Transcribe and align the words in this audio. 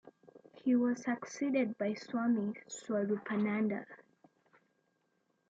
He 0.55 0.75
was 0.75 1.03
succeeded 1.03 1.77
by 1.77 1.93
Swami 1.93 2.55
Swaroopananda. 2.67 3.85